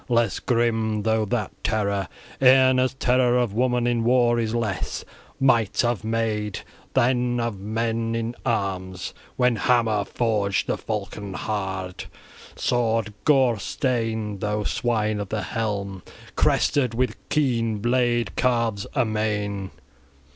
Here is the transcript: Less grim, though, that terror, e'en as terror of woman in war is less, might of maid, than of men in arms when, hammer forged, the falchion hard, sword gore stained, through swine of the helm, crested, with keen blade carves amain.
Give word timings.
Less 0.09 0.39
grim, 0.39 1.03
though, 1.03 1.25
that 1.25 1.51
terror, 1.63 2.07
e'en 2.41 2.79
as 2.79 2.95
terror 2.95 3.37
of 3.37 3.53
woman 3.53 3.85
in 3.85 4.03
war 4.03 4.39
is 4.39 4.55
less, 4.55 5.05
might 5.39 5.85
of 5.85 6.03
maid, 6.03 6.61
than 6.95 7.39
of 7.39 7.59
men 7.59 8.15
in 8.15 8.33
arms 8.43 9.13
when, 9.35 9.57
hammer 9.57 10.03
forged, 10.03 10.65
the 10.65 10.75
falchion 10.75 11.35
hard, 11.35 12.05
sword 12.55 13.13
gore 13.25 13.59
stained, 13.59 14.41
through 14.41 14.65
swine 14.65 15.19
of 15.19 15.29
the 15.29 15.43
helm, 15.43 16.01
crested, 16.35 16.95
with 16.95 17.15
keen 17.29 17.77
blade 17.77 18.35
carves 18.35 18.87
amain. 18.95 19.69